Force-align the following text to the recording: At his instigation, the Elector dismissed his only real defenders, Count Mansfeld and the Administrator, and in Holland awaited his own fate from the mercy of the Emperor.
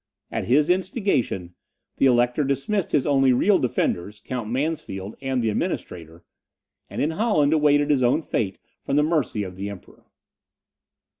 At 0.31 0.45
his 0.45 0.71
instigation, 0.71 1.53
the 1.97 2.07
Elector 2.07 2.43
dismissed 2.43 2.91
his 2.91 3.05
only 3.05 3.33
real 3.33 3.59
defenders, 3.59 4.19
Count 4.19 4.49
Mansfeld 4.49 5.15
and 5.21 5.43
the 5.43 5.51
Administrator, 5.51 6.23
and 6.89 6.99
in 7.03 7.11
Holland 7.11 7.53
awaited 7.53 7.91
his 7.91 8.01
own 8.01 8.23
fate 8.23 8.57
from 8.83 8.95
the 8.95 9.03
mercy 9.03 9.43
of 9.43 9.55
the 9.57 9.69
Emperor. 9.69 10.07